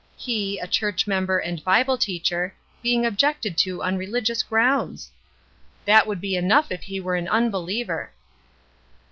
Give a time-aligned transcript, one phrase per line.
[0.17, 5.11] He, a church member and Bible teacher, being ob jected to on religious grounds!
[5.85, 8.11] That would be enough if he were an unbeliever.